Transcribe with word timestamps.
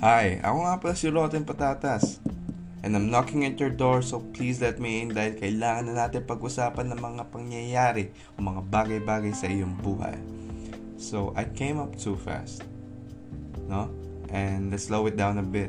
Hi, 0.00 0.40
ako 0.40 0.64
nga 0.64 0.80
pala 0.80 0.96
si 0.96 1.12
Rotten 1.12 1.44
Patatas. 1.44 2.24
And 2.80 2.96
I'm 2.96 3.12
knocking 3.12 3.44
at 3.44 3.60
your 3.60 3.68
door 3.68 4.00
so 4.00 4.24
please 4.32 4.56
let 4.64 4.80
me 4.80 5.04
in 5.04 5.12
dahil 5.12 5.36
kailangan 5.36 5.92
na 5.92 6.08
natin 6.08 6.24
pag-usapan 6.24 6.88
ng 6.88 7.00
mga 7.04 7.28
pangyayari 7.28 8.08
o 8.32 8.40
mga 8.40 8.64
bagay-bagay 8.72 9.36
sa 9.36 9.52
iyong 9.52 9.76
buhay. 9.76 10.16
So, 10.96 11.36
I 11.36 11.44
came 11.52 11.76
up 11.76 12.00
too 12.00 12.16
fast. 12.16 12.64
No? 13.68 13.92
And 14.32 14.72
let's 14.72 14.88
slow 14.88 15.04
it 15.04 15.20
down 15.20 15.36
a 15.36 15.44
bit. 15.44 15.68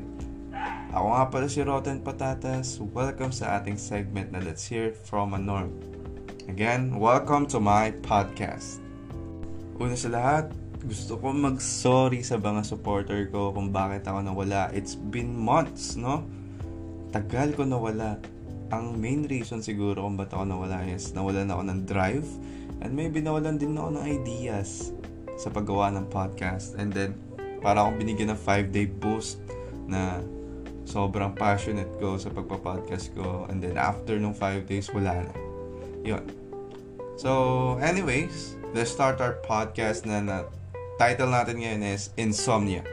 Ako 0.96 1.12
nga 1.12 1.28
pala 1.28 1.52
si 1.52 1.60
Rotten 1.60 2.00
Patatas. 2.00 2.80
Welcome 2.80 3.36
sa 3.36 3.60
ating 3.60 3.76
segment 3.76 4.32
na 4.32 4.40
Let's 4.40 4.64
Hear 4.64 4.96
From 4.96 5.36
a 5.36 5.42
Norm. 5.44 5.76
Again, 6.48 6.96
welcome 6.96 7.44
to 7.52 7.60
my 7.60 7.92
podcast. 8.00 8.80
Una 9.76 10.00
sa 10.00 10.08
lahat, 10.08 10.56
gusto 10.82 11.22
ko 11.22 11.30
mag-sorry 11.30 12.26
sa 12.26 12.42
mga 12.42 12.66
supporter 12.66 13.30
ko 13.30 13.54
kung 13.54 13.70
bakit 13.70 14.02
ako 14.10 14.26
nawala. 14.26 14.74
It's 14.74 14.98
been 14.98 15.38
months, 15.38 15.94
no? 15.94 16.26
Tagal 17.14 17.54
ko 17.54 17.70
nawala. 17.70 18.18
Ang 18.74 18.98
main 18.98 19.28
reason 19.30 19.62
siguro 19.62 20.02
kung 20.02 20.18
ba't 20.18 20.34
ako 20.34 20.48
nawala 20.48 20.82
is 20.88 21.12
nawalan 21.14 21.52
ako 21.52 21.62
ng 21.68 21.80
drive 21.86 22.26
and 22.82 22.96
maybe 22.96 23.22
nawalan 23.22 23.60
din 23.60 23.78
ako 23.78 24.00
ng 24.00 24.06
ideas 24.10 24.96
sa 25.38 25.54
paggawa 25.54 25.94
ng 25.94 26.10
podcast. 26.10 26.74
And 26.82 26.90
then, 26.90 27.14
para 27.62 27.86
akong 27.86 28.02
binigyan 28.02 28.34
ng 28.34 28.42
5-day 28.42 28.90
boost 28.90 29.38
na 29.86 30.22
sobrang 30.88 31.38
passionate 31.38 31.94
ko 32.02 32.18
sa 32.18 32.34
pagpa-podcast 32.34 33.14
ko. 33.14 33.46
And 33.54 33.62
then, 33.62 33.78
after 33.78 34.18
nung 34.18 34.34
5 34.34 34.66
days, 34.66 34.90
wala 34.90 35.30
na. 35.30 35.34
Yun. 36.02 36.24
So, 37.22 37.78
anyways, 37.86 38.58
let's 38.74 38.90
start 38.90 39.22
our 39.22 39.38
podcast 39.46 40.10
na, 40.10 40.26
na 40.26 40.38
title 41.02 41.34
natin 41.34 41.58
ngayon 41.58 41.82
is 41.98 42.14
Insomnia. 42.14 42.86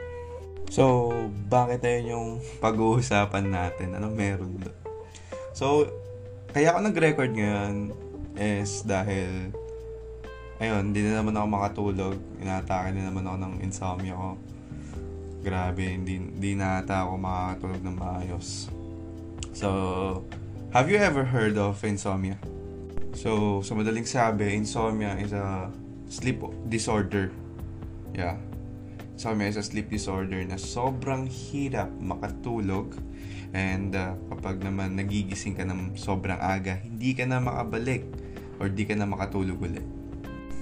So, 0.73 1.13
bakit 1.45 1.85
ayun 1.85 2.05
yung 2.09 2.27
pag-uusapan 2.57 3.53
natin? 3.53 3.93
Ano 3.93 4.09
meron 4.09 4.57
doon? 4.57 4.77
So, 5.53 5.85
kaya 6.49 6.73
ako 6.73 6.89
nag-record 6.89 7.37
ngayon 7.37 7.93
is 8.33 8.81
dahil 8.81 9.53
ayun, 10.57 10.89
hindi 10.89 11.05
na 11.05 11.21
naman 11.21 11.37
ako 11.37 11.47
makatulog. 11.53 12.17
Inaatake 12.41 12.97
na 12.97 13.13
naman 13.13 13.29
ako 13.29 13.37
ng 13.45 13.53
insomnia 13.61 14.17
ko. 14.17 14.41
Grabe, 15.45 15.85
hindi, 15.85 16.17
hindi 16.17 16.57
na 16.57 16.81
ata 16.81 17.05
ako 17.05 17.13
makakatulog 17.13 17.81
ng 17.85 17.95
maayos. 18.01 18.73
So, 19.53 19.69
have 20.73 20.89
you 20.89 20.97
ever 20.97 21.29
heard 21.29 21.61
of 21.61 21.77
insomnia? 21.85 22.41
So, 23.13 23.61
sa 23.61 23.77
madaling 23.77 24.09
sabi, 24.09 24.57
insomnia 24.57 25.13
is 25.21 25.29
a 25.29 25.69
sleep 26.09 26.41
disorder 26.65 27.29
Yeah. 28.13 28.37
So, 29.19 29.35
may 29.35 29.51
sa 29.51 29.59
sleep 29.59 29.91
disorder 29.91 30.39
na 30.47 30.55
sobrang 30.55 31.27
hirap 31.27 31.91
makatulog 31.99 32.95
and 33.51 33.91
uh, 33.91 34.15
kapag 34.31 34.63
naman 34.63 34.95
nagigising 34.95 35.59
ka 35.59 35.67
ng 35.67 35.99
sobrang 35.99 36.39
aga, 36.39 36.79
hindi 36.79 37.11
ka 37.11 37.27
na 37.27 37.43
makabalik 37.43 38.07
or 38.63 38.71
di 38.71 38.87
ka 38.87 38.95
na 38.95 39.03
makatulog 39.03 39.59
ulit. 39.59 39.83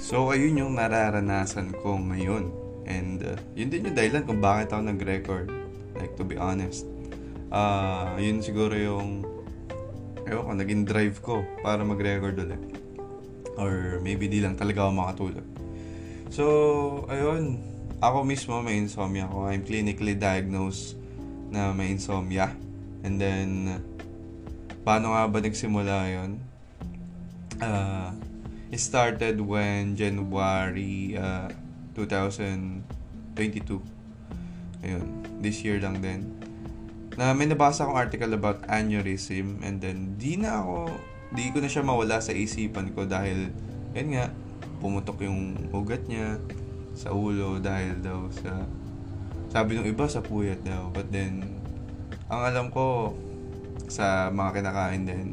So, 0.02 0.34
ayun 0.34 0.58
yung 0.58 0.74
nararanasan 0.74 1.74
ko 1.82 2.02
ngayon. 2.02 2.50
And 2.90 3.20
uh, 3.22 3.38
yun 3.54 3.70
din 3.70 3.92
yung 3.92 3.98
dahilan 3.98 4.26
kung 4.26 4.42
bakit 4.42 4.74
ako 4.74 4.90
nag-record. 4.90 5.48
Like, 5.98 6.18
to 6.18 6.26
be 6.26 6.38
honest. 6.38 6.90
Uh, 7.54 8.18
yun 8.18 8.42
siguro 8.42 8.74
yung 8.74 9.22
ewan 10.26 10.44
ko, 10.46 10.54
naging 10.54 10.84
drive 10.86 11.18
ko 11.22 11.46
para 11.62 11.86
mag-record 11.86 12.38
ulit. 12.42 12.62
Or 13.58 14.02
maybe 14.02 14.30
di 14.30 14.42
lang 14.42 14.58
talaga 14.58 14.86
ako 14.86 14.92
makatulog. 14.94 15.57
So, 16.32 17.06
ayun. 17.08 17.64
Ako 17.98 18.22
mismo 18.22 18.62
may 18.62 18.78
insomnia 18.78 19.26
ako. 19.26 19.50
I'm 19.50 19.66
clinically 19.66 20.14
diagnosed 20.14 21.00
na 21.50 21.74
may 21.74 21.90
insomnia. 21.90 22.54
And 23.02 23.18
then, 23.18 23.82
paano 24.86 25.18
nga 25.18 25.26
ba 25.26 25.40
nagsimula 25.42 25.96
yun? 26.14 26.38
Uh, 27.58 28.14
it 28.70 28.78
started 28.78 29.42
when 29.42 29.98
January 29.98 31.18
uh, 31.18 31.50
2022. 31.98 32.86
Ayun, 34.86 35.06
this 35.42 35.66
year 35.66 35.82
lang 35.82 35.98
din. 35.98 36.30
Na 37.18 37.34
may 37.34 37.50
nabasa 37.50 37.82
akong 37.82 37.98
article 37.98 38.30
about 38.38 38.62
aneurysm 38.70 39.58
and 39.66 39.82
then 39.82 40.14
di 40.22 40.38
na 40.38 40.62
ako, 40.62 40.94
di 41.34 41.50
ko 41.50 41.58
na 41.58 41.70
siya 41.72 41.82
mawala 41.82 42.22
sa 42.22 42.30
isipan 42.30 42.94
ko 42.94 43.10
dahil, 43.10 43.50
yan 43.98 44.14
nga, 44.14 44.30
pumutok 44.78 45.26
yung 45.26 45.58
ugat 45.74 46.06
niya 46.06 46.38
sa 46.98 47.14
ulo 47.14 47.62
dahil 47.62 47.98
daw 48.02 48.26
sa 48.34 48.66
sabi 49.54 49.78
ng 49.78 49.88
iba 49.88 50.06
sa 50.10 50.20
puyat 50.20 50.66
daw. 50.66 50.90
But 50.92 51.14
then 51.14 51.46
ang 52.28 52.42
alam 52.54 52.66
ko 52.74 53.16
sa 53.88 54.34
mga 54.34 54.62
kinakain 54.62 55.04
din 55.08 55.28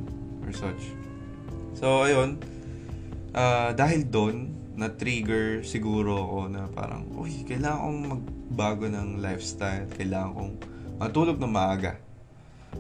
or 0.45 0.53
such 0.55 0.95
so 1.75 2.07
ayun. 2.07 2.39
Uh, 3.35 3.75
dahil 3.75 4.07
doon 4.07 4.55
na 4.79 4.95
trigger 4.95 5.67
siguro 5.67 6.23
ako 6.23 6.39
na 6.51 6.71
parang 6.71 7.11
uy 7.19 7.43
kailangan 7.43 7.83
kong 7.83 8.01
magbago 8.07 8.87
ng 8.87 9.19
lifestyle. 9.19 9.91
Kailangan 9.91 10.33
kong 10.39 10.53
matulog 11.03 11.43
na 11.43 11.51
maaga 11.51 11.99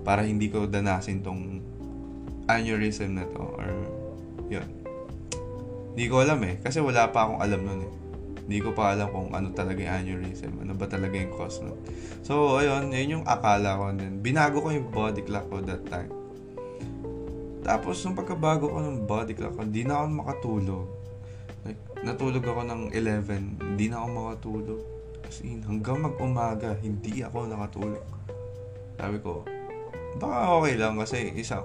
para 0.07 0.23
hindi 0.23 0.47
ko 0.51 0.71
danasin 0.71 1.27
tong 1.27 1.59
aneurysm 2.47 3.19
na 3.19 3.27
to. 3.27 3.43
Or 3.43 3.73
yun 4.47 4.84
hindi 5.95 6.11
ko 6.11 6.27
alam 6.27 6.43
eh. 6.43 6.59
Kasi 6.59 6.83
wala 6.83 7.07
pa 7.15 7.31
akong 7.31 7.39
alam 7.39 7.63
nun 7.63 7.81
eh. 7.87 7.93
Hindi 8.45 8.59
ko 8.61 8.75
pa 8.75 8.93
alam 8.93 9.09
kung 9.15 9.31
ano 9.31 9.55
talaga 9.55 9.79
yung 9.79 9.95
aneurysm. 9.95 10.59
Ano 10.61 10.75
ba 10.75 10.91
talaga 10.91 11.15
yung 11.15 11.31
cause 11.31 11.63
nun. 11.63 11.79
So, 12.27 12.59
ayun. 12.59 12.91
Yun 12.91 13.23
yung 13.23 13.25
akala 13.25 13.79
ko. 13.79 13.95
din. 13.95 14.19
binago 14.19 14.59
ko 14.59 14.75
yung 14.75 14.91
body 14.91 15.23
clock 15.23 15.47
ko 15.49 15.63
that 15.63 15.87
time. 15.87 16.11
Tapos, 17.63 18.03
nung 18.03 18.19
pagkabago 18.19 18.75
ko 18.75 18.83
ng 18.83 19.07
body 19.07 19.33
clock 19.39 19.55
hindi 19.63 19.87
na 19.87 20.03
ako 20.03 20.07
makatulog. 20.19 20.87
Like, 21.63 21.81
natulog 22.03 22.45
ako 22.45 22.61
ng 22.67 22.83
11. 22.93 23.63
Hindi 23.63 23.87
na 23.87 24.03
ako 24.03 24.09
makatulog. 24.13 24.81
As 25.25 25.39
in, 25.41 25.63
hanggang 25.63 26.03
mag-umaga, 26.03 26.75
hindi 26.83 27.23
ako 27.23 27.49
nakatulog. 27.49 28.05
Sabi 28.99 29.17
ko, 29.23 29.47
baka 30.19 30.37
okay 30.59 30.75
lang 30.75 31.01
kasi 31.01 31.33
isang, 31.39 31.65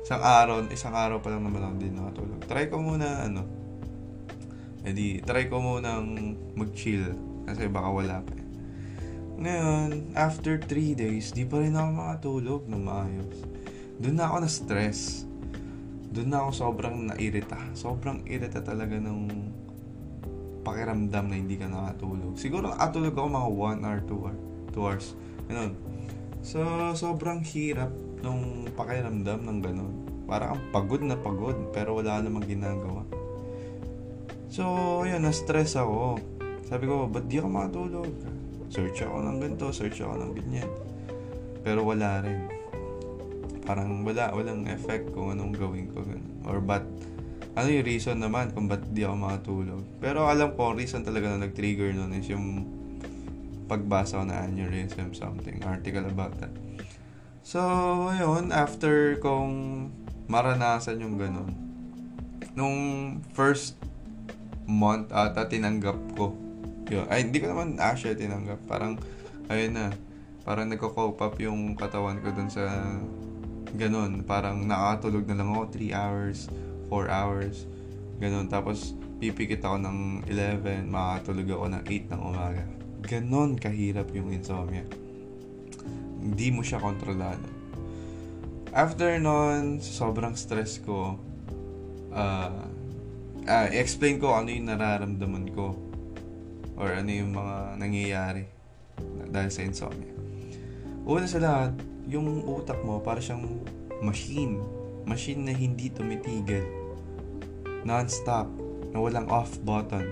isang 0.00 0.22
araw, 0.24 0.64
isang 0.72 0.96
araw 0.96 1.20
pa 1.20 1.28
lang 1.34 1.42
naman 1.42 1.60
ako 1.60 1.72
hindi 1.76 1.90
nakatulog. 1.92 2.38
Try 2.48 2.64
ko 2.72 2.80
muna, 2.80 3.28
ano, 3.28 3.63
edi 4.84 5.24
try 5.24 5.48
ko 5.48 5.58
munang 5.58 6.36
mag-chill 6.54 7.16
kasi 7.48 7.66
baka 7.72 7.88
wala 7.88 8.20
pa 8.20 8.32
eh. 8.36 8.44
Ngayon, 9.34 10.14
after 10.14 10.62
3 10.62 10.94
days, 10.94 11.34
di 11.34 11.42
pa 11.42 11.58
rin 11.58 11.74
ako 11.74 11.90
makatulog 11.90 12.62
ng 12.70 12.82
maayos. 12.86 13.36
Doon 13.98 14.14
na 14.14 14.30
ako 14.30 14.36
na-stress. 14.46 15.26
Doon 16.14 16.28
na 16.30 16.46
ako 16.46 16.50
sobrang 16.54 16.96
nairita. 17.10 17.58
Sobrang 17.74 18.22
irita 18.30 18.62
talaga 18.62 18.94
ng 18.94 19.50
pakiramdam 20.62 21.26
na 21.26 21.34
hindi 21.34 21.58
ka 21.58 21.66
nakatulog. 21.66 22.38
Siguro 22.38 22.70
nakatulog 22.70 23.10
ako 23.10 23.26
mga 23.26 23.50
1 23.50 23.84
hour, 23.84 24.00
2 24.06 24.22
hour, 24.22 24.36
2 24.70 24.86
hours. 24.86 25.06
Ganun. 25.50 25.72
So, 26.44 26.60
sobrang 26.94 27.42
hirap 27.42 27.90
nung 28.22 28.70
pakiramdam 28.78 29.42
ng 29.42 29.58
ganun. 29.60 29.94
Parang 30.30 30.62
pagod 30.70 31.02
na 31.04 31.18
pagod, 31.18 31.56
pero 31.74 31.98
wala 31.98 32.22
namang 32.22 32.46
ginagawa. 32.46 33.02
So, 34.54 35.02
yun, 35.02 35.26
na-stress 35.26 35.74
ako. 35.74 36.22
Sabi 36.70 36.86
ko, 36.86 37.10
ba't 37.10 37.26
di 37.26 37.42
ako 37.42 37.48
makatulog? 37.50 38.06
Search 38.70 39.02
ako 39.02 39.26
ng 39.26 39.38
ganito, 39.42 39.66
search 39.74 39.98
ako 39.98 40.14
ng 40.14 40.30
ganyan. 40.38 40.70
Pero 41.66 41.82
wala 41.82 42.22
rin. 42.22 42.46
Parang 43.66 44.06
wala, 44.06 44.30
walang 44.30 44.70
effect 44.70 45.10
kung 45.10 45.34
anong 45.34 45.58
gawin 45.58 45.90
ko. 45.90 46.06
Ganun. 46.06 46.46
Or 46.46 46.62
ba't, 46.62 46.86
ano 47.58 47.66
yung 47.66 47.82
reason 47.82 48.22
naman 48.22 48.54
kung 48.54 48.70
ba't 48.70 48.94
di 48.94 49.02
ako 49.02 49.14
makatulog. 49.18 49.82
Pero 49.98 50.30
alam 50.30 50.54
ko, 50.54 50.70
reason 50.70 51.02
talaga 51.02 51.34
na 51.34 51.50
nag-trigger 51.50 51.90
nun 51.90 52.14
is 52.14 52.30
yung 52.30 52.62
pagbasa 53.66 54.22
ko 54.22 54.24
na 54.30 54.46
aneurysm 54.46 55.18
something, 55.18 55.66
article 55.66 56.06
about 56.06 56.38
that. 56.38 56.54
So, 57.42 57.58
ayun, 58.06 58.54
after 58.54 59.18
kong 59.18 59.90
maranasan 60.30 61.02
yung 61.02 61.18
ganun, 61.18 61.50
nung 62.54 62.78
first 63.34 63.82
month 64.64 65.12
ata 65.12 65.48
tinanggap 65.48 65.96
ko. 66.16 66.32
Yun. 66.88 67.06
Ay, 67.08 67.28
hindi 67.28 67.40
ko 67.40 67.52
naman 67.52 67.80
actually 67.80 68.16
tinanggap. 68.16 68.60
Parang, 68.68 69.00
ayun 69.48 69.72
na. 69.76 69.86
Parang 70.44 70.68
nagko-cope 70.68 71.20
up 71.24 71.36
yung 71.40 71.72
katawan 71.76 72.20
ko 72.20 72.28
dun 72.32 72.52
sa 72.52 72.68
ganun. 73.76 74.24
Parang 74.24 74.60
nakatulog 74.64 75.24
na 75.24 75.40
lang 75.40 75.48
ako 75.52 75.72
3 75.72 75.92
hours, 75.96 76.38
4 76.92 77.08
hours. 77.08 77.64
Ganun. 78.20 78.52
Tapos, 78.52 78.92
pipikit 79.18 79.64
ako 79.64 79.80
ng 79.80 79.98
11, 80.28 80.92
makakatulog 80.92 81.48
ako 81.48 81.64
ng 81.72 81.82
8 81.88 82.12
ng 82.12 82.20
umaga. 82.20 82.64
Ganon 83.04 83.56
kahirap 83.56 84.08
yung 84.12 84.32
insomnia. 84.32 84.84
Hindi 86.20 86.48
mo 86.52 86.64
siya 86.64 86.80
kontrolado. 86.80 87.44
After 88.74 89.16
nun, 89.20 89.78
sobrang 89.78 90.34
stress 90.34 90.82
ko, 90.82 91.20
uh, 92.10 92.73
uh, 93.44 93.68
explain 93.72 94.16
ko 94.20 94.32
ano 94.32 94.48
yung 94.50 94.68
nararamdaman 94.68 95.52
ko 95.52 95.76
or 96.74 96.90
ano 96.90 97.10
yung 97.10 97.32
mga 97.32 97.78
nangyayari 97.78 98.44
dahil 99.30 99.50
sa 99.50 99.62
insomnia. 99.66 100.14
una 101.04 101.26
sa 101.28 101.38
lahat, 101.42 101.72
yung 102.08 102.44
utak 102.46 102.80
mo 102.82 103.02
para 103.02 103.20
siyang 103.20 103.44
machine. 104.00 104.60
Machine 105.04 105.44
na 105.44 105.52
hindi 105.52 105.92
tumitigil. 105.92 106.64
Non-stop. 107.84 108.48
Na 108.94 109.02
walang 109.02 109.28
off 109.28 109.58
button. 109.60 110.06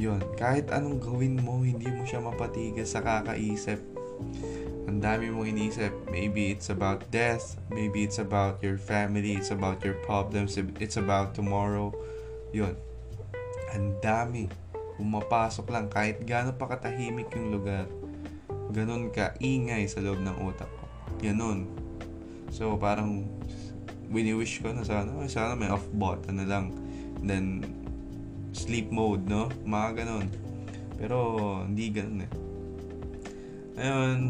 Yun. 0.00 0.18
Kahit 0.34 0.72
anong 0.74 0.98
gawin 0.98 1.38
mo, 1.38 1.62
hindi 1.62 1.86
mo 1.86 2.02
siya 2.02 2.18
mapatigil 2.18 2.86
sa 2.88 3.04
kakaisip. 3.04 3.78
Ang 4.88 5.04
dami 5.04 5.28
mong 5.28 5.52
iniisip. 5.52 5.92
Maybe 6.08 6.48
it's 6.48 6.72
about 6.72 7.04
death. 7.12 7.60
Maybe 7.68 8.08
it's 8.08 8.16
about 8.16 8.64
your 8.64 8.80
family. 8.80 9.36
It's 9.36 9.52
about 9.52 9.84
your 9.84 10.00
problems. 10.00 10.56
It's 10.56 10.96
about 10.96 11.36
tomorrow. 11.36 11.92
Yun. 12.56 12.72
Ang 13.76 14.00
dami. 14.00 14.48
Pumapasok 14.96 15.68
lang 15.68 15.92
kahit 15.92 16.24
gaano 16.24 16.56
pa 16.56 16.72
katahimik 16.72 17.28
yung 17.36 17.52
lugar. 17.52 17.84
Ganon 18.72 19.12
ka 19.12 19.36
ingay 19.44 19.84
sa 19.84 20.00
loob 20.00 20.24
ng 20.24 20.40
utak 20.40 20.72
ko. 20.72 20.84
Ganon. 21.20 21.68
So 22.48 22.80
parang 22.80 23.28
wini-wish 24.08 24.64
ko 24.64 24.72
na 24.72 24.88
sana, 24.88 25.12
ay, 25.20 25.28
sana 25.28 25.52
may 25.52 25.68
off 25.68 25.84
button 25.92 26.40
na 26.40 26.48
lang. 26.48 26.72
Then 27.20 27.60
sleep 28.56 28.88
mode, 28.88 29.28
no? 29.28 29.52
Mga 29.68 30.00
ganon. 30.00 30.26
Pero 30.96 31.16
hindi 31.68 31.92
ganon 31.92 32.24
eh. 32.24 32.32
Ayun, 33.78 34.20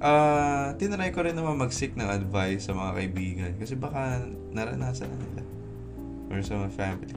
uh, 0.00 0.74
tinry 0.76 1.12
ko 1.12 1.24
rin 1.24 1.36
naman 1.36 1.56
mag-seek 1.60 1.96
ng 1.96 2.08
advice 2.08 2.68
sa 2.68 2.72
mga 2.76 2.90
kaibigan 2.96 3.52
kasi 3.60 3.78
baka 3.78 4.24
naranasan 4.52 5.08
na 5.08 5.16
nila 5.20 5.42
or 6.30 6.42
sa 6.42 6.58
mga 6.58 6.72
family. 6.74 7.14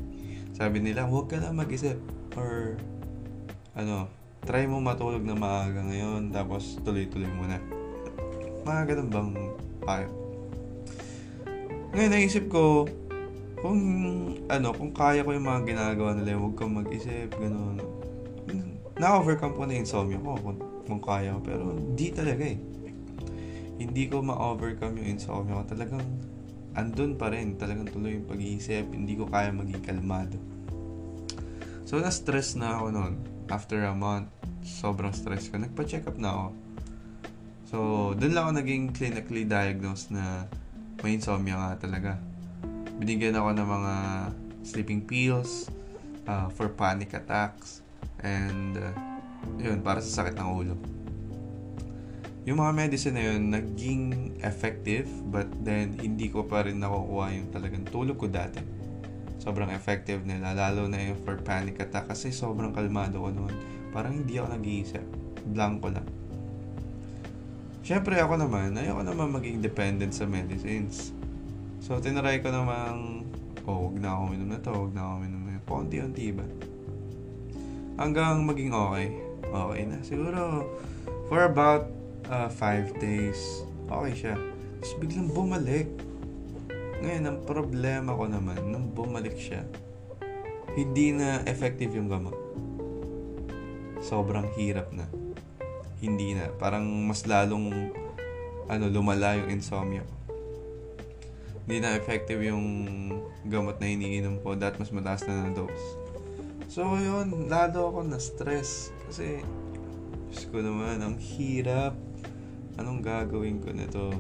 Sabi 0.54 0.84
nila, 0.84 1.08
huwag 1.08 1.31
ka 1.31 1.40
na 1.40 1.56
mag-isip. 1.56 1.98
Or, 2.38 2.76
ano, 3.74 4.12
try 4.46 4.68
mo 4.68 4.84
matulog 4.84 5.24
na 5.24 5.36
maaga 5.36 5.81
ngayon, 5.81 6.36
tapos 6.36 6.78
tuloy-tuloy 6.84 7.31
mo 7.31 7.48
na. 7.48 7.58
Mga 8.68 8.81
ganun 8.94 9.10
bang 9.10 9.31
payo? 9.81 10.10
Ngayon, 11.96 12.12
naisip 12.12 12.46
ko, 12.52 12.86
kung, 13.60 13.80
ano, 14.46 14.68
kung 14.76 14.94
kaya 14.94 15.26
ko 15.26 15.34
yung 15.34 15.48
mga 15.48 15.62
ginagawa 15.64 16.14
nila, 16.14 16.38
huwag 16.38 16.56
kang 16.56 16.76
mag-isip, 16.76 17.34
gano'n. 17.34 17.81
Na-overcome 19.00 19.56
ko 19.56 19.64
na 19.64 19.80
insomnia 19.80 20.20
ko 20.20 20.36
kung, 20.38 20.60
kung 20.86 21.02
kaya 21.02 21.34
ko, 21.34 21.40
pero 21.40 21.64
hindi 21.72 22.12
talaga 22.12 22.44
eh. 22.46 22.60
Hindi 23.80 24.12
ko 24.12 24.20
ma-overcome 24.20 25.00
yung 25.00 25.16
insomnia 25.16 25.56
ko. 25.56 25.64
Talagang 25.72 26.04
andun 26.76 27.16
pa 27.16 27.31
rin. 27.31 27.56
Talagang 27.56 27.88
tuloy 27.88 28.20
yung 28.20 28.28
pag-iisip. 28.28 28.92
Hindi 28.92 29.16
ko 29.16 29.26
kaya 29.31 29.56
maging 29.56 29.80
kalmado. 29.80 30.36
So, 31.88 31.98
na-stress 31.98 32.60
na 32.60 32.76
ako 32.76 32.86
noon. 32.92 33.14
After 33.48 33.81
a 33.88 33.96
month, 33.96 34.30
sobrang 34.62 35.16
stress 35.16 35.48
ko. 35.48 35.58
Nagpa-check 35.58 36.06
up 36.06 36.20
na 36.20 36.30
ako. 36.30 36.48
So, 37.70 37.78
dun 38.20 38.36
lang 38.36 38.52
ako 38.52 38.54
naging 38.62 38.84
clinically 38.92 39.48
diagnosed 39.48 40.12
na 40.12 40.44
may 41.00 41.16
insomnia 41.16 41.56
nga 41.56 41.80
talaga. 41.80 42.12
Binigyan 43.00 43.40
ako 43.40 43.56
ng 43.56 43.68
mga 43.70 43.94
sleeping 44.68 45.02
pills 45.08 45.72
uh, 46.28 46.52
for 46.52 46.68
panic 46.68 47.16
attacks 47.16 47.81
and 48.20 48.76
uh, 48.76 48.92
yun, 49.56 49.80
para 49.80 50.04
sa 50.04 50.22
sakit 50.22 50.36
ng 50.36 50.50
ulo 50.52 50.76
yung 52.47 52.63
mga 52.63 52.71
medicine 52.71 53.15
na 53.19 53.24
yun, 53.33 53.41
naging 53.51 54.03
effective, 54.39 55.07
but 55.27 55.47
then 55.59 56.00
hindi 56.00 56.31
ko 56.31 56.47
pa 56.47 56.63
rin 56.63 56.80
nakukuha 56.80 57.36
yung 57.36 57.47
talagang 57.51 57.83
tulog 57.91 58.15
ko 58.15 58.31
dati. 58.31 58.63
Sobrang 59.39 59.71
effective 59.75 60.24
nila, 60.24 60.56
lalo 60.56 60.88
na 60.88 61.00
yung 61.00 61.19
for 61.24 61.39
panic 61.39 61.80
attack 61.83 62.07
kasi 62.07 62.31
sobrang 62.31 62.71
kalmado 62.71 63.19
ko 63.24 63.30
noon. 63.31 63.51
Parang 63.91 64.15
hindi 64.15 64.39
ako 64.39 64.47
nag-iisip. 64.56 65.06
Blanco 65.51 65.88
lang. 65.91 66.07
Siyempre 67.83 68.21
ako 68.21 68.38
naman, 68.38 68.77
ayoko 68.77 69.01
naman 69.01 69.33
maging 69.33 69.65
dependent 69.65 70.13
sa 70.13 70.30
medicines. 70.30 71.09
So, 71.81 71.97
tinaray 71.97 72.44
ko 72.45 72.53
namang, 72.53 73.25
oh, 73.65 73.89
wag 73.89 73.97
na 73.97 74.13
ako 74.13 74.24
minom 74.30 74.50
na 74.53 74.59
to, 74.62 74.71
wag 74.71 74.94
na 74.94 75.01
ako 75.01 75.15
minom 75.25 75.42
na 75.42 75.51
yun. 75.57 75.63
Paunti-unti 75.65 76.25
ba? 76.35 76.45
Hanggang 77.97 78.45
maging 78.45 78.71
okay. 78.71 79.07
Okay 79.50 79.81
na. 79.89 79.97
Siguro, 80.06 80.69
for 81.27 81.50
about 81.50 81.99
uh, 82.30 82.48
five 82.48 82.94
days, 83.02 83.66
okay 83.90 84.14
siya. 84.14 84.36
Tapos 84.80 84.96
biglang 85.02 85.28
bumalik. 85.34 85.90
Ngayon, 87.00 87.24
ang 87.26 87.40
problema 87.44 88.14
ko 88.16 88.30
naman, 88.30 88.60
nung 88.70 88.92
bumalik 88.94 89.36
siya, 89.36 89.66
hindi 90.78 91.12
na 91.12 91.42
effective 91.50 91.92
yung 91.98 92.08
gamot. 92.08 92.38
Sobrang 94.00 94.48
hirap 94.56 94.94
na. 94.96 95.10
Hindi 96.00 96.38
na. 96.38 96.48
Parang 96.56 96.88
mas 96.88 97.28
lalong 97.28 97.92
ano, 98.70 98.86
lumala 98.88 99.36
yung 99.36 99.50
insomnia 99.60 100.06
ko. 100.06 100.16
Hindi 101.66 101.76
na 101.84 101.98
effective 102.00 102.40
yung 102.46 102.66
gamot 103.46 103.81
na 103.81 103.88
iniinom 103.90 104.40
ko. 104.46 104.56
That 104.56 104.80
mas 104.80 104.94
mataas 104.94 105.28
na 105.28 105.50
na 105.50 105.52
dose. 105.52 105.88
So, 106.70 106.86
yun. 106.96 107.50
Lalo 107.50 107.90
ako 107.90 108.00
na-stress. 108.06 108.94
Kasi, 109.10 109.42
Diyos 110.30 110.46
ko 110.54 110.62
naman, 110.62 111.02
ang 111.02 111.18
hirap 111.18 111.98
anong 112.80 113.04
gagawin 113.04 113.60
ko 113.60 113.76
nito? 113.76 114.16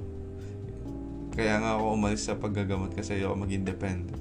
Kaya 1.33 1.63
nga 1.63 1.79
ako 1.79 1.95
umalis 1.95 2.27
sa 2.27 2.35
paggagamot 2.35 2.91
kasi 2.91 3.15
ayoko 3.15 3.39
maging 3.39 3.63
dependent. 3.63 4.19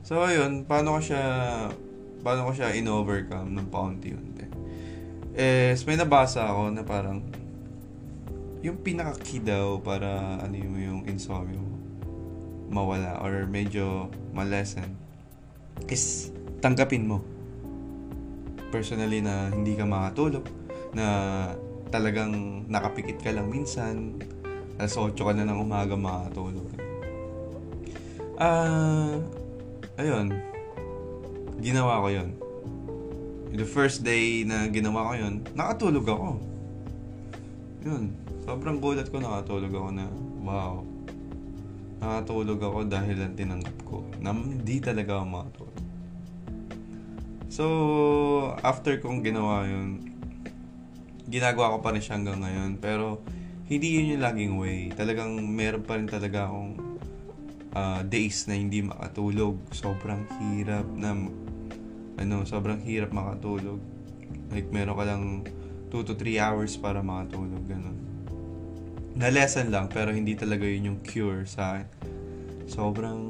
So, 0.00 0.24
ayun, 0.24 0.64
paano 0.64 0.96
ko 0.96 1.00
siya, 1.04 1.24
paano 2.24 2.48
ko 2.48 2.52
siya 2.56 2.72
in-overcome 2.72 3.52
ng 3.52 3.68
paunti-unti? 3.68 4.46
Eh, 5.36 5.76
may 5.84 6.00
nabasa 6.00 6.48
ako 6.48 6.72
na 6.72 6.82
parang, 6.82 7.20
yung 8.64 8.80
pinaka-key 8.80 9.44
daw 9.44 9.78
para 9.78 10.40
ano 10.42 10.56
yung, 10.56 10.76
yung 10.80 11.00
insomnia 11.06 11.60
mo 11.60 11.78
mawala 12.68 13.16
or 13.24 13.48
medyo 13.48 14.12
malesen 14.36 14.92
is 15.88 16.34
tanggapin 16.60 17.08
mo 17.08 17.24
personally 18.68 19.24
na 19.24 19.48
hindi 19.48 19.72
ka 19.72 19.88
makatulog 19.88 20.44
na 20.92 21.06
talagang 21.88 22.64
nakapikit 22.68 23.20
ka 23.20 23.32
lang 23.32 23.48
minsan, 23.50 24.20
alas 24.78 24.94
8 24.94 25.16
ka 25.18 25.32
na 25.34 25.48
ng 25.48 25.58
umaga 25.58 25.98
makatulog. 25.98 26.68
Ah, 28.38 29.18
uh, 29.18 29.98
ayun. 29.98 30.30
Ginawa 31.58 31.98
ko 32.04 32.08
'yon. 32.14 32.30
The 33.50 33.66
first 33.66 34.06
day 34.06 34.46
na 34.46 34.70
ginawa 34.70 35.10
ko 35.10 35.12
'yon, 35.18 35.34
nakatulog 35.58 36.06
ako. 36.06 36.30
'Yun. 37.82 38.14
Sobrang 38.46 38.78
gulat 38.78 39.10
ko 39.10 39.18
nakatulog 39.18 39.72
ako 39.74 39.88
na, 39.92 40.06
wow. 40.40 40.80
Nakatulog 41.98 42.62
ako 42.62 42.78
dahil 42.86 43.18
lang 43.18 43.34
tinanggap 43.34 43.76
ko 43.84 44.06
na 44.22 44.30
hindi 44.30 44.78
talaga 44.78 45.18
ako 45.18 45.26
makatulog. 45.26 45.84
So, 47.48 47.64
after 48.62 49.02
kong 49.02 49.26
ginawa 49.26 49.66
yun, 49.66 50.17
ginagawa 51.28 51.76
ko 51.76 51.78
pa 51.84 51.92
rin 51.92 52.02
siya 52.02 52.16
hanggang 52.16 52.40
ngayon. 52.40 52.80
Pero, 52.80 53.20
hindi 53.68 54.00
yun 54.00 54.16
yung 54.16 54.24
laging 54.24 54.54
way. 54.56 54.80
Talagang 54.96 55.36
meron 55.44 55.84
pa 55.84 56.00
rin 56.00 56.08
talaga 56.08 56.48
akong 56.48 56.80
uh, 57.76 58.00
days 58.08 58.48
na 58.48 58.56
hindi 58.56 58.80
makatulog. 58.80 59.60
Sobrang 59.76 60.24
hirap 60.40 60.88
na, 60.96 61.12
ano, 62.16 62.36
sobrang 62.48 62.80
hirap 62.80 63.12
makatulog. 63.12 63.76
Like, 64.48 64.72
meron 64.72 64.96
ka 64.96 65.04
lang 65.04 65.22
2 65.92 66.08
to 66.08 66.16
3 66.16 66.40
hours 66.40 66.80
para 66.80 67.04
makatulog, 67.04 67.60
ganun. 67.68 67.98
Na 69.12 69.28
lesson 69.28 69.68
lang, 69.68 69.92
pero 69.92 70.16
hindi 70.16 70.32
talaga 70.32 70.64
yun 70.64 70.96
yung 70.96 71.00
cure 71.04 71.44
sa. 71.44 71.84
Sobrang, 72.64 73.20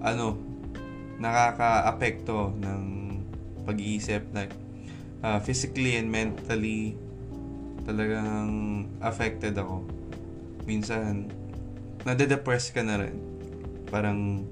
ano, 0.00 0.40
nakaka-apekto 1.20 2.56
ng 2.56 2.82
pag-iisip, 3.68 4.24
like, 4.32 4.56
uh, 5.20 5.36
physically 5.36 6.00
and 6.00 6.08
mentally 6.08 6.96
talagang 7.90 8.50
affected 9.02 9.58
ako. 9.58 9.82
Minsan, 10.62 11.26
nade-depress 12.06 12.70
ka 12.70 12.86
na 12.86 13.02
rin. 13.02 13.18
Parang, 13.90 14.46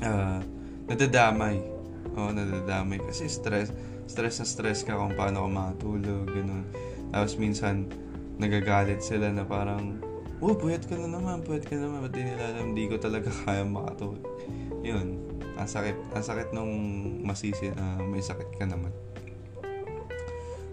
uh, 0.00 0.40
nadadamay. 0.88 1.60
Oo, 2.16 2.32
nadadamay. 2.32 3.04
Kasi 3.04 3.28
stress. 3.28 3.68
Stress 4.08 4.40
na 4.40 4.46
stress 4.48 4.80
ka 4.80 4.96
kung 4.96 5.12
paano 5.12 5.44
ka 5.44 5.50
makatulog, 5.52 6.24
ganun. 6.32 6.64
Tapos 7.12 7.36
minsan, 7.36 7.84
nagagalit 8.40 9.04
sila 9.04 9.28
na 9.28 9.44
parang, 9.44 10.00
oh, 10.40 10.56
puyat 10.56 10.88
ka 10.88 10.96
na 10.96 11.12
naman, 11.12 11.44
puyat 11.44 11.68
ka 11.68 11.76
na 11.76 11.92
naman. 11.92 12.08
Ba't 12.08 12.12
di 12.16 12.22
nila 12.24 12.44
alam, 12.56 12.72
di 12.72 12.88
ko 12.88 12.96
talaga 12.96 13.28
kaya 13.44 13.68
makatulog. 13.68 14.24
Yun, 14.80 15.20
ang 15.60 15.68
sakit. 15.68 15.96
Ang 16.16 16.24
sakit 16.24 16.48
nung 16.56 16.72
masisi 17.20 17.68
na 17.76 18.00
may 18.00 18.24
sakit 18.24 18.56
ka 18.56 18.64
naman. 18.64 18.94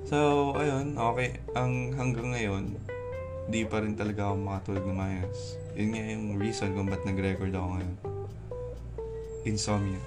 So, 0.04 0.52
ayun, 0.60 1.00
okay. 1.00 1.40
Ang 1.56 1.96
hanggang 1.96 2.36
ngayon, 2.36 2.76
di 3.48 3.64
pa 3.64 3.80
rin 3.80 3.96
talaga 3.96 4.32
ako 4.32 4.36
makatulog 4.40 4.86
ng 4.88 5.00
mayas. 5.00 5.56
Yun 5.76 5.90
nga 5.96 6.04
yung 6.12 6.26
reason 6.40 6.76
kung 6.76 6.92
ba't 6.92 7.04
nag-record 7.08 7.52
ako 7.56 7.68
ngayon. 7.80 7.96
Insomnia. 9.48 10.02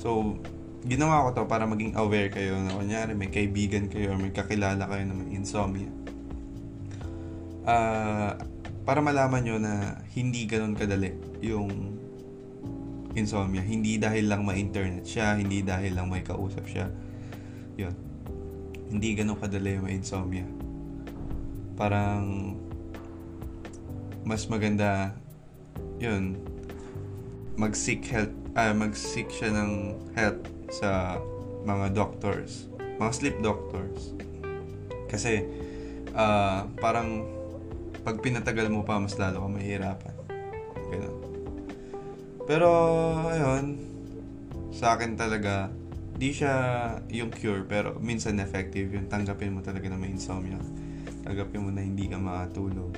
So, 0.00 0.36
ginawa 0.84 1.30
ko 1.30 1.42
to 1.42 1.42
para 1.48 1.64
maging 1.64 1.94
aware 1.94 2.28
kayo 2.28 2.58
na 2.58 2.74
kunyari 2.74 3.14
may 3.14 3.30
kaibigan 3.30 3.86
kayo 3.86 4.12
or 4.12 4.18
may 4.18 4.34
kakilala 4.34 4.82
kayo 4.84 5.04
na 5.08 5.14
may 5.14 5.30
insomnia. 5.32 5.90
Uh, 7.62 8.34
para 8.82 8.98
malaman 8.98 9.40
nyo 9.46 9.56
na 9.62 10.02
hindi 10.18 10.44
ganun 10.50 10.74
kadali 10.74 11.14
yung 11.40 11.70
insomnia. 13.14 13.62
Hindi 13.62 13.96
dahil 13.96 14.26
lang 14.26 14.42
may 14.42 14.58
internet 14.58 15.06
siya, 15.06 15.38
hindi 15.38 15.62
dahil 15.62 15.94
lang 15.94 16.10
may 16.10 16.26
kausap 16.26 16.66
siya. 16.66 16.90
Yun. 17.78 18.11
Hindi 18.92 19.16
ganun 19.16 19.40
kadali 19.40 19.80
yung 19.80 19.88
insomnia. 19.88 20.44
Parang 21.80 22.52
mas 24.22 24.44
maganda 24.46 25.16
yun 25.96 26.36
mag-seek 27.56 28.04
help 28.12 28.32
uh, 28.52 28.74
mag-seek 28.76 29.32
siya 29.32 29.50
ng 29.56 29.72
help 30.12 30.44
sa 30.68 31.16
mga 31.64 31.96
doctors, 31.96 32.68
mga 33.00 33.12
sleep 33.16 33.36
doctors. 33.40 34.12
Kasi 35.08 35.46
uh, 36.12 36.68
parang 36.80 37.28
pag 38.02 38.18
pinatagal 38.18 38.66
mo 38.72 38.82
pa 38.82 38.98
mas 38.98 39.14
lalo 39.16 39.44
ka 39.44 39.48
mahihirapan. 39.48 40.14
Ganun. 40.90 41.16
Pero 42.48 42.68
ayun, 43.30 43.78
sa 44.74 44.96
akin 44.98 45.14
talaga 45.14 45.70
di 46.22 46.30
siya 46.30 46.54
yung 47.10 47.34
cure 47.34 47.66
pero 47.66 47.98
minsan 47.98 48.38
effective 48.38 48.94
yun. 48.94 49.10
Tanggapin 49.10 49.50
mo 49.50 49.58
talaga 49.58 49.90
na 49.90 49.98
may 49.98 50.14
insomnia. 50.14 50.54
Tanggapin 51.26 51.66
mo 51.66 51.74
na 51.74 51.82
hindi 51.82 52.06
ka 52.06 52.14
makatulog 52.14 52.94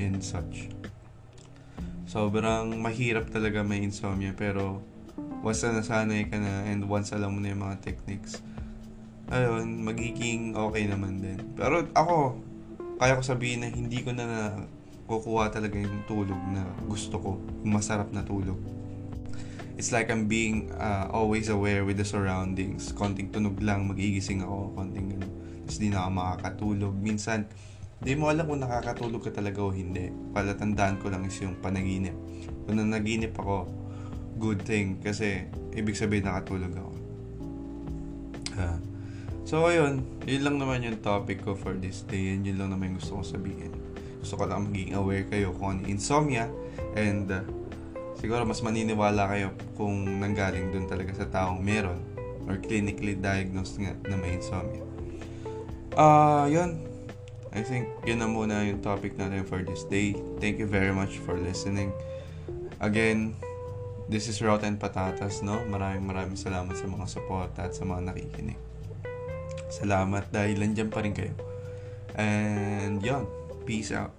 and 0.00 0.24
such. 0.24 0.72
Sobrang 2.08 2.80
mahirap 2.80 3.28
talaga 3.28 3.60
may 3.60 3.84
insomnia 3.84 4.32
pero 4.32 4.80
once 5.44 5.68
na 5.68 5.84
nasanay 5.84 6.32
ka 6.32 6.40
na 6.40 6.64
and 6.64 6.88
once 6.88 7.12
alam 7.12 7.36
mo 7.36 7.44
na 7.44 7.52
yung 7.52 7.60
mga 7.60 7.84
techniques, 7.84 8.40
ayun, 9.28 9.84
magiging 9.84 10.56
okay 10.56 10.88
naman 10.88 11.20
din. 11.20 11.36
Pero 11.52 11.84
ako, 11.92 12.40
kaya 12.96 13.20
ko 13.20 13.22
sabihin 13.22 13.60
na 13.60 13.68
hindi 13.68 14.00
ko 14.00 14.16
na, 14.16 14.24
na 14.24 14.40
kukuha 15.04 15.52
talaga 15.52 15.76
yung 15.76 16.08
tulog 16.08 16.40
na 16.56 16.64
gusto 16.88 17.20
ko, 17.20 17.36
yung 17.60 17.76
masarap 17.76 18.08
na 18.16 18.24
tulog. 18.24 18.56
It's 19.74 19.90
like 19.90 20.06
I'm 20.06 20.30
being 20.30 20.70
uh, 20.78 21.10
always 21.10 21.50
aware 21.50 21.82
with 21.82 21.98
the 21.98 22.06
surroundings. 22.06 22.94
Konting 22.94 23.34
tunog 23.34 23.58
lang, 23.58 23.90
magigising 23.90 24.46
ako, 24.46 24.70
konting 24.78 25.18
gano'n. 25.18 25.32
Tapos 25.66 25.78
di 25.82 25.88
na 25.90 26.06
ako 26.06 26.10
makakatulog. 26.14 26.94
Minsan, 27.02 27.50
di 27.98 28.14
mo 28.14 28.30
alam 28.30 28.46
kung 28.46 28.62
nakakatulog 28.62 29.26
ka 29.26 29.34
talaga 29.34 29.58
o 29.66 29.74
hindi. 29.74 30.14
Palatandaan 30.30 31.02
ko 31.02 31.10
lang 31.10 31.26
is 31.26 31.34
yung 31.42 31.58
panaginip. 31.58 32.14
Kung 32.70 32.78
nanaginip 32.78 33.34
ako, 33.34 33.66
good 34.38 34.62
thing 34.62 35.02
kasi 35.02 35.50
ibig 35.74 35.98
sabihin 35.98 36.30
nakatulog 36.30 36.70
ako. 36.70 36.92
Uh, 38.54 38.78
so, 39.42 39.66
ayun. 39.66 40.06
Yun 40.22 40.42
lang 40.46 40.56
naman 40.62 40.86
yung 40.86 41.02
topic 41.02 41.42
ko 41.42 41.58
for 41.58 41.74
this 41.74 42.06
day 42.06 42.30
and 42.30 42.46
yun 42.46 42.62
lang 42.62 42.70
naman 42.70 42.94
yung 42.94 43.02
gusto 43.02 43.18
kong 43.18 43.26
sabihin. 43.26 43.74
Gusto 44.22 44.38
ko 44.38 44.46
lang 44.46 44.70
maging 44.70 44.94
aware 44.94 45.26
kayo 45.26 45.50
kung 45.58 45.82
ano 45.82 45.90
insomnia 45.90 46.46
and 46.94 47.26
uh, 47.28 47.42
siguro 48.18 48.42
mas 48.46 48.60
maniniwala 48.60 49.30
kayo 49.30 49.48
kung 49.78 50.20
nanggaling 50.20 50.70
dun 50.70 50.86
talaga 50.86 51.12
sa 51.14 51.26
taong 51.30 51.60
meron 51.60 51.98
or 52.44 52.60
clinically 52.60 53.16
diagnosed 53.16 53.80
nga 53.80 53.96
na 54.08 54.16
may 54.20 54.36
insomnia. 54.36 54.84
Ah, 55.94 56.44
uh, 56.44 56.44
yun. 56.50 56.84
I 57.54 57.62
think 57.62 57.86
yun 58.02 58.18
na 58.18 58.26
muna 58.26 58.66
yung 58.66 58.82
topic 58.82 59.14
natin 59.14 59.46
for 59.46 59.62
this 59.62 59.86
day. 59.86 60.18
Thank 60.42 60.58
you 60.58 60.66
very 60.66 60.90
much 60.90 61.22
for 61.22 61.38
listening. 61.38 61.94
Again, 62.82 63.38
This 64.04 64.28
is 64.28 64.36
Rotten 64.44 64.76
Patatas, 64.76 65.40
no? 65.40 65.64
Maraming 65.64 66.04
maraming 66.04 66.36
salamat 66.36 66.76
sa 66.76 66.84
mga 66.84 67.08
suporta 67.08 67.64
at 67.64 67.72
sa 67.72 67.88
mga 67.88 68.12
nakikinig. 68.12 68.60
Salamat 69.72 70.28
dahil 70.28 70.60
nandiyan 70.60 70.92
pa 70.92 71.00
rin 71.00 71.16
kayo. 71.16 71.32
And 72.12 73.00
yon, 73.00 73.24
peace 73.64 73.96
out. 73.96 74.12